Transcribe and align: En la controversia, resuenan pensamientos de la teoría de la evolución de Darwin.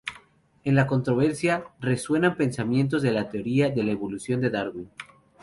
En 0.63 0.73
la 0.73 0.87
controversia, 0.87 1.63
resuenan 1.79 2.35
pensamientos 2.35 3.03
de 3.03 3.11
la 3.11 3.29
teoría 3.29 3.69
de 3.69 3.83
la 3.83 3.91
evolución 3.91 4.41
de 4.41 4.49
Darwin. 4.49 4.89